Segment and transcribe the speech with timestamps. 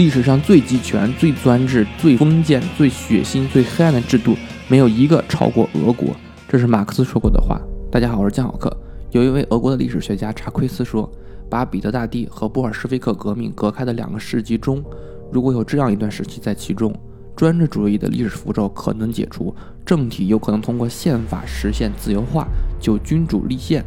[0.00, 4.34] 历史上最集权、最专制、最封建、最血腥、最黑暗的制度，
[4.66, 6.16] 没有一个超过俄国。
[6.48, 7.60] 这是马克思说过的话。
[7.92, 8.74] 大家好，我是江好克。
[9.10, 11.06] 有一位俄国的历史学家查奎斯说，
[11.50, 14.82] 把彼得大帝和布尔什维克革命隔开的两个世纪中，
[15.30, 16.98] 如果有这样一段时期在其中，
[17.36, 19.54] 专制主义的历史符咒可能解除，
[19.84, 22.48] 政体有可能通过宪法实现自由化，
[22.80, 23.84] 就君主立宪，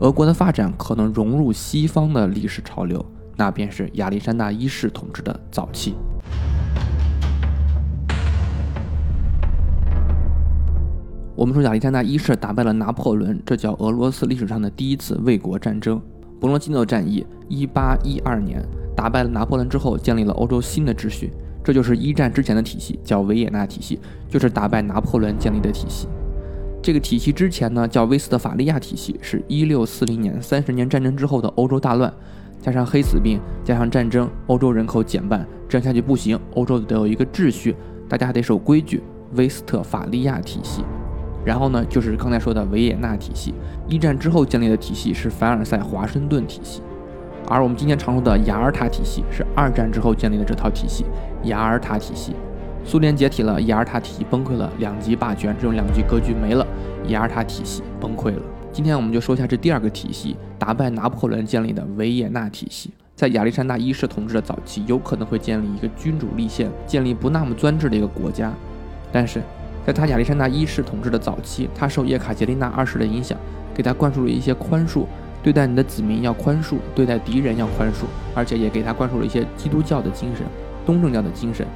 [0.00, 3.06] 俄国的发展可能融入西方的历史潮流。
[3.42, 5.96] 那便是亚历山大一世统治的早期。
[11.34, 16.00] 我们说亚历山大一世打败了拿破仑，这叫俄罗斯历史上的第一次卫国战争——
[16.38, 17.26] 博罗基诺战役。
[17.48, 21.32] 一八一二年打败了拿破仑之后，建立了欧洲新的秩序，
[21.64, 23.98] 这就是一战之前的体系，叫维也纳体系，
[24.28, 26.06] 就是打败拿破仑建立的体系。
[26.80, 32.14] 这个体系之前呢，叫威斯特法利亚体系，是一六四零年三十年战争之后的欧洲大乱。
[32.62, 36.38] 加上黑死病，加上战争，欧洲人口减半，这样下去不行。
[36.54, 37.74] 欧洲得有一个秩序，
[38.08, 39.02] 大家还得守规矩。
[39.34, 40.84] 威斯特法利亚体系，
[41.42, 43.54] 然后呢，就是刚才说的维也纳体系。
[43.88, 46.82] 一战之后建立的体系是凡尔赛华盛顿体系，
[47.48, 51.06] 而我们今天常说的雅尔塔体系是二战之后建立的这套体系。
[51.44, 52.34] 雅尔塔体系，
[52.84, 56.66] 苏联解体了，雅尔塔体系崩溃了，两极霸权这种两极格局没了，
[57.08, 58.42] 雅尔塔体系崩溃了。
[58.70, 62.92] 今天我们就说一下这第二个体系，打败拿破仑建立的维也纳体系。
[63.16, 68.52] 在亚历山大一世统治的早期，有可能会建立一个君主立宪、建立不那么专制的一个国家。
[69.10, 69.42] 但是，
[69.84, 73.36] 在他亚历山大一世统治的早期，他受叶卡捷琳娜二世的影响，
[73.74, 75.04] 给他灌输了一些宽恕，
[75.42, 80.46] 对待你的子民要宽恕，对待敌人要宽恕，而且也给他灌输了一些基督教的精神、
[80.86, 81.66] 东正教的精神。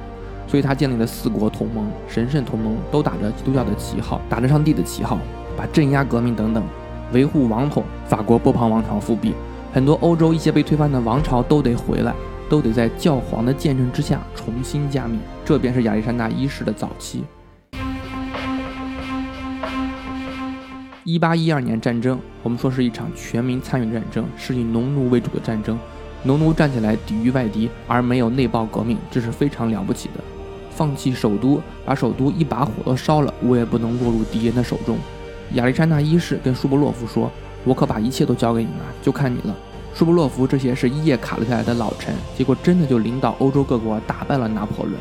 [0.47, 5.19] 所以他建立了四国同盟、神圣同盟，都打着基督教的旗号，打着上帝的旗号，
[5.57, 6.63] 把镇压革命等等。
[7.13, 9.33] 维护王统，法国波旁王朝复辟，
[9.73, 12.13] 很多欧洲一些被推翻的王朝都得回来，
[12.49, 15.19] 都得在教皇的见证之下重新加冕。
[15.45, 17.23] 这便是亚历山大一世的早期。
[21.05, 25.79] 一八一二年战争，我们说是一场全民参与的战争，是以农奴为主的战争。
[26.23, 30.21] 农奴站起来抵御外敌，而没有内爆革命，这是非常了不起的。
[30.69, 34.97] 放弃首都，把首都一把火都烧了，我也不能落入敌人的手中。
[35.53, 37.31] 亚历山大一世跟舒伯洛夫说
[37.63, 39.55] ：“我可把一切都交给你了，就看你了。”
[39.95, 44.95] 舒伯洛夫这些是一夜卡了下来的老臣，结果真的就领导欧洲各国打败了拿破仑。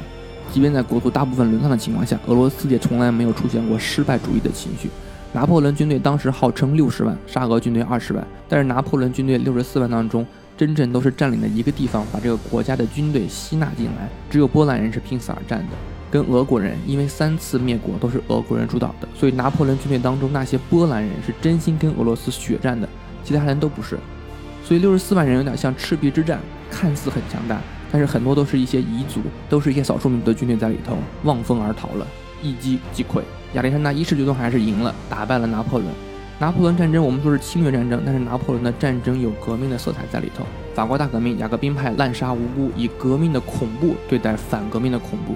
[0.53, 4.89] 即便在国土大部分沦丧的情况下，俄罗斯也从来没有出现过失败主义的情绪。
[5.33, 10.25] 拿破仑军队当时号称六十万，沙俄军队二十万，但是拿破仑军队六十四万当中，
[10.57, 15.77] 真正都是占领了一个地方，把这个国家的军队吸纳进来，只有波兰人是拼死而战的。
[16.11, 22.89] 跟俄国人，因为三次灭国都是俄国人主导的，所以拿破仑军队当中那些波兰人是真心跟俄罗斯血战的，
[23.25, 23.99] 其他人都不是。
[24.65, 26.41] 所以六十四万人有点像赤壁之战，
[26.71, 27.61] 看似很强大，
[27.93, 32.07] 但是很多都是一些彝族，都是一些少数民族的军队在里头，望风而逃了，
[32.43, 33.23] 一击即溃。
[33.55, 35.91] 亚历山大一世最终还是赢了，打败了拿破仑。
[36.39, 40.45] 拿破仑战争我们说是侵略战争，但是拿破仑的战争有革命的色彩在里头。
[40.75, 45.35] 法国大革命，雅各宾派滥杀无辜，以革命的恐怖对待反革命的恐怖。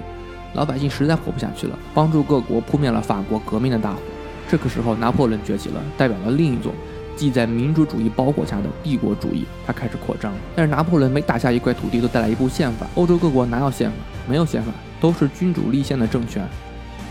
[0.53, 3.99] 老百姓实在活不下去了，帮助各国扑灭了法国革命的大火。
[4.49, 6.73] 这个时候，拿破仑崛起了，代表了另一种
[7.15, 10.33] 既在民主主义包裹下的帝国主义，他开始扩张。
[10.55, 12.85] 但是拿破仑每打下一块土地，都带来一部宪法。
[12.95, 13.95] 欧洲各国哪有宪法？
[14.27, 16.45] 没有宪法，都是君主立宪的政权。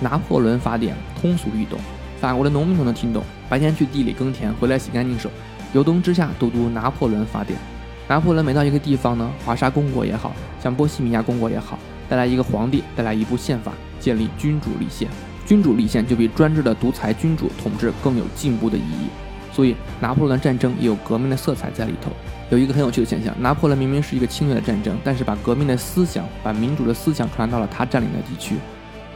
[0.00, 1.78] 拿破仑法典通俗易懂，
[2.20, 3.22] 法国的农民都能听懂。
[3.48, 5.30] 白天去地里耕田，回来洗干净手，
[5.72, 7.58] 油灯之下都读拿破仑法典。
[8.06, 11.78] 拿破仑每到一个地方呢，华沙公国也好像波西米亚公国也好。
[12.10, 15.08] 带来一个皇帝，带来一部宪法，建立君主立宪。
[15.46, 19.06] 君主立宪就比专制的独裁君主统治更有进步的意义。
[19.52, 22.10] 所以，拿破仑战争也有革命的色彩在里头。
[22.50, 28.56] 有一个很有趣的现象：拿破仑明明是一个侵略的战争，但是把革命的思想、把民主的思想传到了他占领的地区，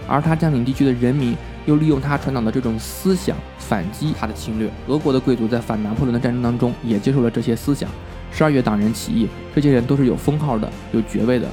[0.06, 4.70] 而他占领地区的人民又利用他传导的这种思想反击他的侵略。
[4.86, 7.88] 俄国的贵族在反拿破仑的战争当中也接受了这些思想。
[8.32, 11.48] 十二月党人起义，这些人都是有封号的、有爵位的。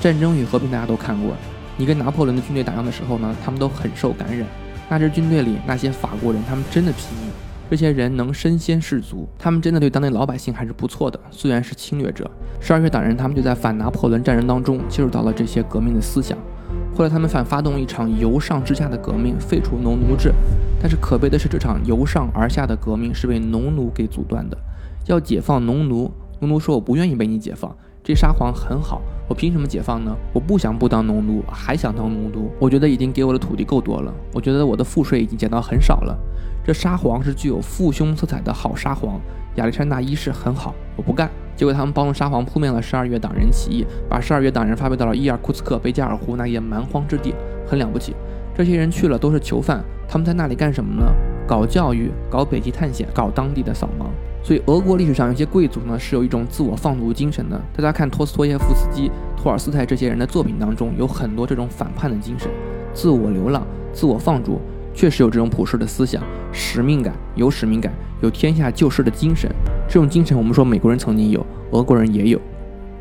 [0.00, 1.34] 战争与和平，大家都看过。
[1.76, 4.46] 你跟拿破仑的军队打仗的时候呢，他们都很受感染。
[4.88, 7.30] 那支军队里那些法国人，他们真的拼命。
[7.70, 11.20] 这些人能身先士卒，他们真的对当地老百姓还是不错的。
[11.30, 12.30] 虽然是侵略者，
[12.60, 16.38] 十二月党人他们就在反拿破仑战争当中接触到了这些革命的思想。
[16.96, 20.32] 后来他们反发动一场由上至下的革命，废除农奴制。
[20.80, 24.56] 但是可悲的是，这场由上而下的革命是被农奴给阻断的。
[25.06, 26.10] 要解放农奴，
[26.40, 27.76] 农奴说我不愿意被你解放。
[28.08, 30.16] 这沙皇很好，我凭什么解放呢？
[30.32, 32.50] 我不想不当农奴，还想当农奴。
[32.58, 36.18] 我觉得已经给我的土地够多了，我觉得我的赋税已经减到很少了。
[36.64, 39.20] 这沙皇是具有父兄色彩的好沙皇，
[39.56, 41.30] 亚历山大一世很好，我不干。
[41.54, 47.34] 结果他们帮助沙皇扑灭了十二月党人起义，把十二月党人发配到了伊尔库茨克、贝加尔湖那一蛮荒之地，
[47.66, 48.16] 很了不起。
[48.56, 51.12] 这些人去了都是囚犯，他们在那里干什么呢？
[51.48, 54.04] 搞教育，搞北极探险，搞当地的扫盲。
[54.42, 57.58] 所以俄国历史上有些贵族呢是有一种自我放逐精神的。
[57.74, 62.50] 大家看托斯托耶夫斯基、托尔斯泰这些人的作品当中，有很多这种反叛的精神，
[62.92, 64.60] 自我流浪、自我放逐，
[64.92, 66.22] 确实有这种普世的思想、
[66.52, 69.50] 使命感，有使命感，有天下救世的精神。
[69.88, 72.38] 这种精神，我们说美国人曾经有，俄国人也有。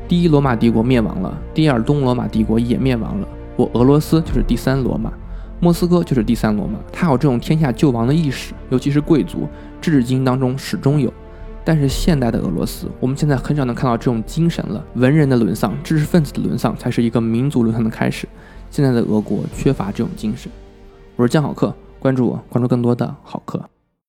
[0.08, 3.28] 第一罗马帝国灭亡了，第二东罗马帝国也灭亡了，
[3.58, 5.12] 我俄罗斯就是第三罗马，
[5.60, 6.80] 莫斯科就是第三罗马。
[6.92, 9.48] 他有这种天下救亡的意识，尤其是贵族，
[9.82, 11.12] 至今当中始终有。
[11.66, 14.84] 但是现代的俄罗斯，我们现在很少能看到这种精神了。
[14.96, 18.28] 文人的沦丧，知识分子的沦丧，才是一个民族沦丧的开始。
[18.70, 20.52] 现在的俄国缺乏这种精神。
[21.16, 23.62] 我是江好客，关注我，关注更多的好客。